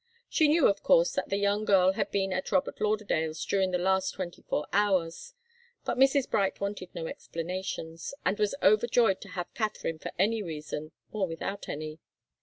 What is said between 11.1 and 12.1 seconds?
or without any.